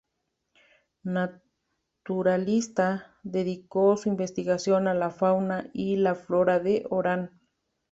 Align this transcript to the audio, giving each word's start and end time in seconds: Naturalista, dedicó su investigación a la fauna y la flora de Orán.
Naturalista, 1.03 3.13
dedicó 3.21 3.95
su 3.97 4.09
investigación 4.09 4.87
a 4.87 4.95
la 4.95 5.11
fauna 5.11 5.69
y 5.73 5.97
la 5.97 6.15
flora 6.15 6.59
de 6.59 6.87
Orán. 6.89 7.39